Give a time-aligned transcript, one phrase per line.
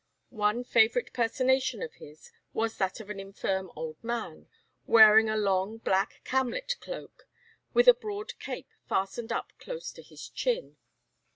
[0.33, 4.47] One favourite personation of his was that of an infirm old man,
[4.87, 7.27] wearing a long black camlet cloak,
[7.75, 10.77] with a broad cape fastened up close to his chin.